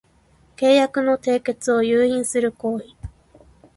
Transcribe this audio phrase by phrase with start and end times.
[0.57, 2.85] 契約の締結を誘引する行為